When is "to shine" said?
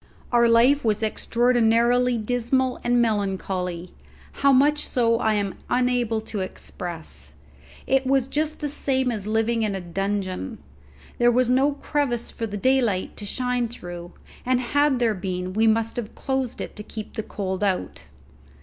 13.17-13.67